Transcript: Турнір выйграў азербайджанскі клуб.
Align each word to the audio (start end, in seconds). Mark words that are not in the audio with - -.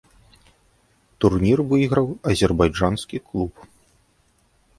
Турнір 1.25 1.57
выйграў 1.73 2.07
азербайджанскі 2.33 3.17
клуб. 3.27 3.51